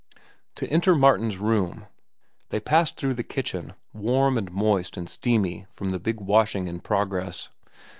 To 0.55 0.67
enter 0.71 0.95
Martin's 0.95 1.37
room, 1.37 1.85
they 2.49 2.59
passed 2.59 2.97
through 2.97 3.13
the 3.13 3.21
kitchen, 3.23 3.75
warm 3.93 4.35
and 4.35 4.51
moist 4.51 4.97
and 4.97 5.07
steamy 5.07 5.67
from 5.69 5.89
the 5.89 5.99
big 5.99 6.19
washing 6.19 6.65
in 6.65 6.79
progress. 6.79 7.49